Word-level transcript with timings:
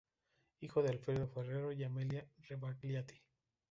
Hijo 0.61 0.81
de 0.81 0.89
Alfredo 0.89 1.27
Ferrero 1.27 1.71
y 1.71 1.83
Amelia 1.83 2.25
Rebagliati. 2.49 3.21